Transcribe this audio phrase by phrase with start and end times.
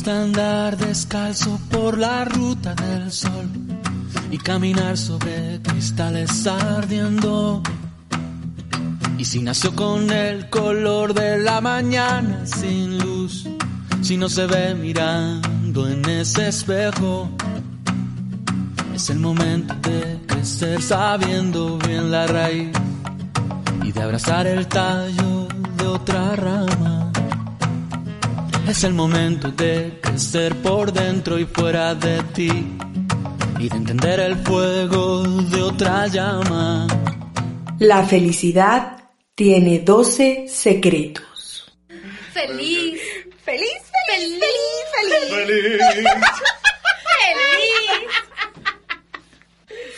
[0.00, 3.50] Gusta andar descalzo por la ruta del sol
[4.30, 7.62] y caminar sobre cristales ardiendo.
[9.18, 13.46] Y si nació con el color de la mañana sin luz,
[14.00, 17.28] si no se ve mirando en ese espejo,
[18.94, 22.70] es el momento de crecer sabiendo bien la raíz
[23.84, 26.99] y de abrazar el tallo de otra rama.
[28.70, 32.68] Es el momento de crecer por dentro y fuera de ti
[33.58, 36.86] y de entender el fuego de otra llama.
[37.80, 41.76] La felicidad tiene 12 secretos.
[42.32, 43.00] Feliz.
[43.44, 43.72] Feliz,
[44.06, 44.38] Feliz.
[44.38, 44.62] feliz,
[44.94, 45.32] feliz.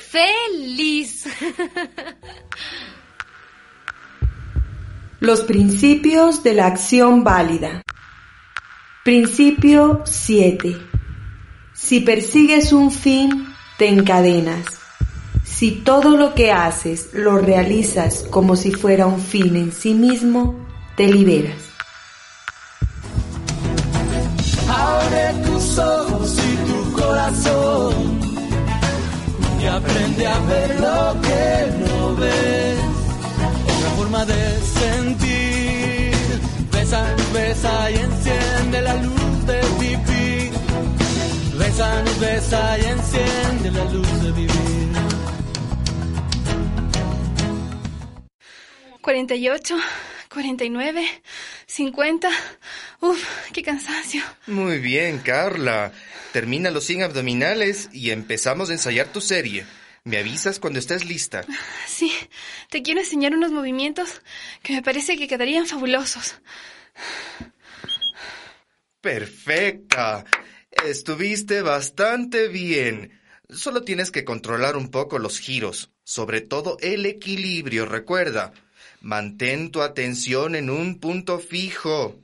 [0.08, 1.26] Feliz.
[1.26, 1.26] Feliz.
[5.20, 7.82] Los principios de la acción válida.
[9.04, 10.76] Principio 7.
[11.74, 14.64] Si persigues un fin, te encadenas.
[15.42, 20.54] Si todo lo que haces lo realizas como si fuera un fin en sí mismo,
[20.96, 21.56] te liberas.
[24.68, 28.20] Abre tus ojos y tu corazón
[29.60, 32.31] y aprende a ver lo que no ves.
[41.92, 44.52] Besa, besa y enciende la luz de vivir.
[49.02, 49.76] 48,
[50.32, 51.06] 49,
[51.66, 52.30] 50.
[53.00, 54.22] Uf, qué cansancio.
[54.46, 55.92] Muy bien, Carla.
[56.32, 59.66] Termina los 100 abdominales y empezamos a ensayar tu serie.
[60.04, 61.44] Me avisas cuando estés lista.
[61.86, 62.12] Sí,
[62.70, 64.22] te quiero enseñar unos movimientos
[64.62, 66.36] que me parece que quedarían fabulosos.
[69.00, 70.24] Perfecta.
[70.84, 73.20] Estuviste bastante bien.
[73.48, 78.52] Solo tienes que controlar un poco los giros, sobre todo el equilibrio, recuerda.
[79.00, 82.20] Mantén tu atención en un punto fijo.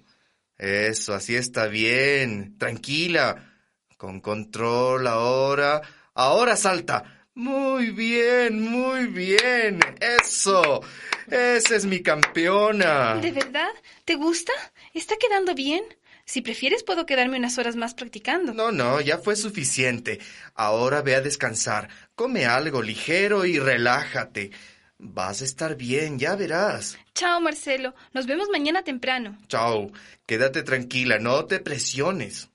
[0.57, 2.57] Eso, así está bien.
[2.59, 3.55] Tranquila.
[3.97, 5.83] Con control ahora.
[6.15, 7.27] Ahora salta.
[7.35, 9.81] Muy bien, muy bien.
[10.01, 10.83] Eso.
[11.31, 13.17] Esa es mi campeona.
[13.17, 13.71] ¿De verdad?
[14.05, 14.53] ¿Te gusta?
[14.95, 15.85] ¿Está quedando bien?
[16.29, 18.53] Si prefieres, puedo quedarme unas horas más practicando.
[18.53, 20.21] No, no, ya fue suficiente.
[20.55, 21.89] Ahora ve a descansar.
[22.15, 24.51] Come algo ligero y relájate.
[24.99, 26.99] Vas a estar bien, ya verás.
[27.15, 27.95] Chao, Marcelo.
[28.13, 29.39] Nos vemos mañana temprano.
[29.49, 29.91] Chao.
[30.27, 32.51] Quédate tranquila, no te presiones.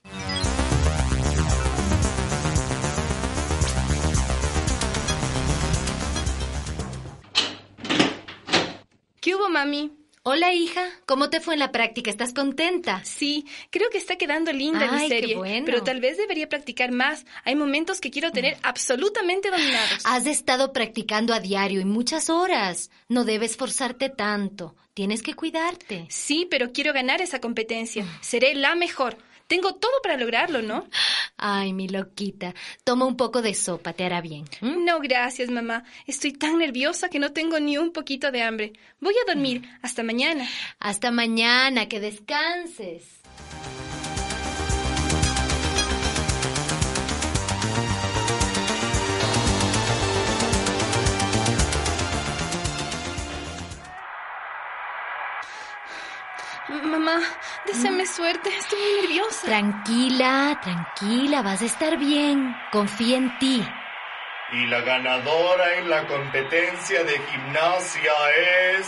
[9.20, 10.03] ¿Qué hubo, mami?
[10.26, 10.82] Hola, hija.
[11.06, 12.10] ¿Cómo te fue en la práctica?
[12.10, 13.04] ¿Estás contenta?
[13.04, 15.66] Sí, creo que está quedando linda mi Ay, qué serie, bueno.
[15.66, 17.26] pero tal vez debería practicar más.
[17.44, 20.06] Hay momentos que quiero tener absolutamente dominados.
[20.06, 22.90] Has estado practicando a diario y muchas horas.
[23.10, 24.78] No debes forzarte tanto.
[24.94, 26.06] Tienes que cuidarte.
[26.10, 28.06] Sí, pero quiero ganar esa competencia.
[28.22, 29.18] Seré la mejor.
[29.48, 30.88] Tengo todo para lograrlo, ¿no?
[31.38, 32.54] Ay, mi loquita.
[32.84, 34.46] Toma un poco de sopa, te hará bien.
[34.62, 35.84] No, gracias, mamá.
[36.08, 38.74] Estoy tan nerviosa que no tengo ni un poquito de hambre.
[39.00, 39.64] Voy a dormir.
[39.82, 40.48] Hasta mañana.
[40.80, 43.23] Hasta mañana, que descanses.
[56.70, 57.20] Mamá,
[57.66, 58.50] deséame suerte.
[58.50, 59.48] Estoy muy nerviosa.
[59.48, 62.56] Tranquila, tranquila, vas a estar bien.
[62.72, 63.68] Confía en ti.
[64.54, 68.14] Y la ganadora en la competencia de gimnasia
[68.78, 68.88] es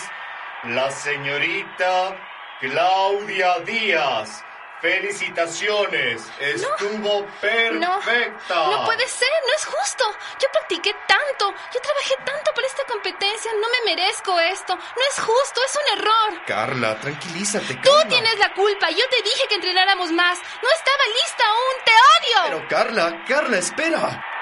[0.65, 2.15] la señorita
[2.59, 4.43] Claudia Díaz.
[4.85, 8.53] Felicitaciones, estuvo perfecta.
[8.53, 10.05] No, no puede ser, no es justo.
[10.39, 14.75] Yo practiqué tanto, yo trabajé tanto por esta competencia, no me merezco esto.
[14.75, 16.45] No es justo, es un error.
[16.45, 17.73] Carla, tranquilízate.
[17.77, 18.09] Tú calma.
[18.09, 20.37] tienes la culpa, yo te dije que entrenáramos más.
[20.61, 22.37] No estaba lista aún, te odio.
[22.43, 24.34] Pero Carla, Carla, espera.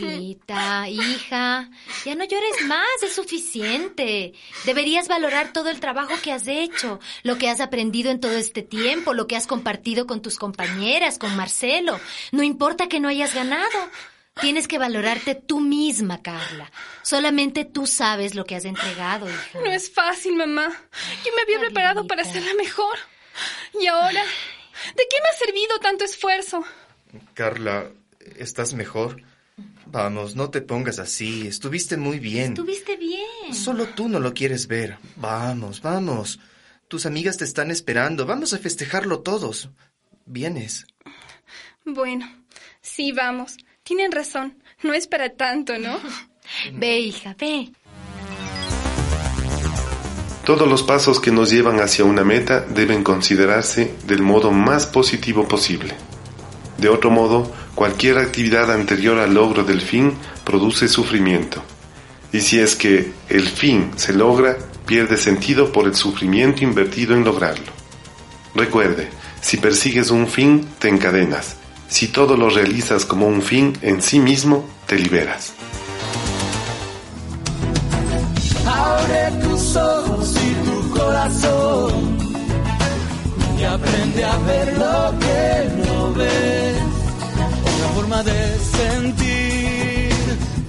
[0.00, 1.70] Carlita, hija,
[2.04, 4.32] ya no llores más, es suficiente.
[4.64, 8.62] Deberías valorar todo el trabajo que has hecho, lo que has aprendido en todo este
[8.62, 12.00] tiempo, lo que has compartido con tus compañeras, con Marcelo.
[12.32, 13.90] No importa que no hayas ganado.
[14.40, 16.70] Tienes que valorarte tú misma, Carla.
[17.02, 19.60] Solamente tú sabes lo que has entregado, hija.
[19.64, 20.68] No es fácil, mamá.
[21.24, 22.96] Yo me había preparado para hacerla mejor.
[23.80, 26.64] Y ahora, ¿de qué me ha servido tanto esfuerzo?
[27.34, 27.90] Carla,
[28.36, 29.22] ¿estás mejor?
[29.86, 31.46] Vamos, no te pongas así.
[31.46, 32.52] Estuviste muy bien.
[32.52, 33.54] Estuviste bien.
[33.54, 34.98] Solo tú no lo quieres ver.
[35.16, 36.40] Vamos, vamos.
[36.88, 38.26] Tus amigas te están esperando.
[38.26, 39.70] Vamos a festejarlo todos.
[40.26, 40.86] ¿Vienes?
[41.84, 42.30] Bueno,
[42.82, 43.56] sí, vamos.
[43.82, 44.62] Tienen razón.
[44.82, 45.98] No es para tanto, ¿no?
[46.74, 47.72] ve, hija, ve.
[50.44, 55.46] Todos los pasos que nos llevan hacia una meta deben considerarse del modo más positivo
[55.46, 55.94] posible.
[56.78, 61.62] De otro modo, cualquier actividad anterior al logro del fin produce sufrimiento.
[62.32, 67.22] Y si es que el fin se logra, pierde sentido por el sufrimiento invertido en
[67.22, 67.70] lograrlo.
[68.52, 69.10] Recuerde,
[69.40, 71.54] si persigues un fin, te encadenas.
[71.88, 75.52] Si todo lo realizas como un fin en sí mismo, te liberas.
[79.40, 82.18] Tus ojos y tu corazón
[83.56, 86.97] y aprende a ver lo que no ves.
[87.98, 90.12] Forma de sentir.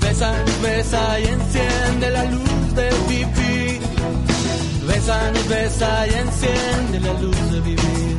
[0.01, 0.33] Besa,
[0.63, 3.81] besa y enciende la luz de vivir.
[4.87, 8.17] Besa, besa y enciende la luz de vivir.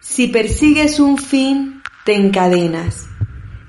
[0.00, 3.06] Si persigues un fin, te encadenas.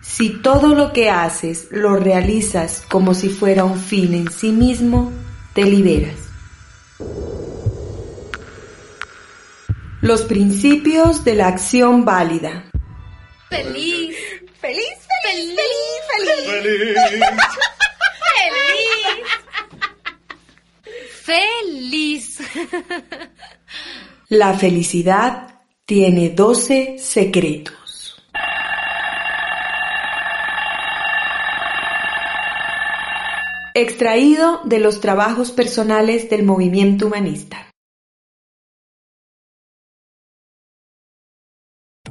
[0.02, 5.14] Si todo lo que haces lo realizas como si fuera un fin en sí mismo,
[5.54, 6.23] te liberas.
[10.04, 12.70] Los principios de la acción válida.
[13.50, 14.18] Feliz.
[14.60, 16.46] Feliz, feliz, feliz, feliz.
[21.24, 22.40] Feliz.
[22.42, 22.42] Feliz.
[24.28, 28.22] La felicidad tiene doce secretos.
[33.74, 37.73] Extraído de los trabajos personales del movimiento humanista.